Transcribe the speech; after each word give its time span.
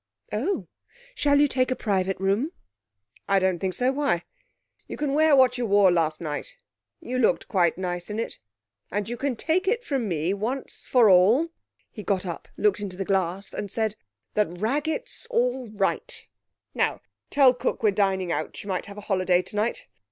'Oh, 0.33 0.67
shall 1.13 1.39
you 1.39 1.47
take 1.47 1.69
a 1.69 1.75
private 1.75 2.19
room?' 2.19 2.53
'I 3.29 3.37
don't 3.37 3.59
think 3.59 3.75
so. 3.75 3.91
Why? 3.91 4.23
You 4.87 4.97
can 4.97 5.13
wear 5.13 5.35
what 5.35 5.59
you 5.59 5.65
wore 5.67 5.91
last 5.91 6.19
night.... 6.19 6.57
You 6.99 7.19
looked 7.19 7.47
quite 7.47 7.77
nice 7.77 8.09
in 8.09 8.17
it, 8.17 8.39
and 8.89 9.07
you 9.07 9.15
can 9.15 9.35
take 9.35 9.67
it 9.67 9.83
from 9.83 10.07
me, 10.07 10.33
once 10.33 10.85
for 10.85 11.07
all' 11.07 11.49
he 11.91 12.01
got 12.01 12.25
up, 12.25 12.47
looked 12.57 12.79
in 12.79 12.89
the 12.89 13.05
glass, 13.05 13.53
and 13.53 13.71
said 13.71 13.95
'that 14.33 14.57
Raggett's 14.59 15.27
all 15.29 15.69
right. 15.69 16.27
Now, 16.73 17.01
tell 17.29 17.53
cook 17.53 17.83
we're 17.83 17.91
dining 17.91 18.31
out. 18.31 18.57
She 18.57 18.67
might 18.67 18.87
have 18.87 18.97
a 18.97 19.01
holiday 19.01 19.43
tonight. 19.43 19.85